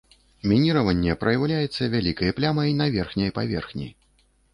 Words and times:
Мініраванне 0.51 1.13
праяўляецца 1.23 1.89
вялікай 1.95 2.33
плямай 2.39 2.73
на 2.79 2.87
верхняй 2.95 3.31
паверхні. 3.37 3.87